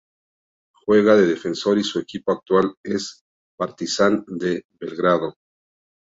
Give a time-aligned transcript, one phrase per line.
[0.87, 3.21] Juega de defensor y su equipo actual es
[3.55, 5.35] Partizan de Belgrado.